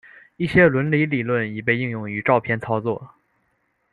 [0.35, 3.11] 一些伦理理论已被应用于照片操作。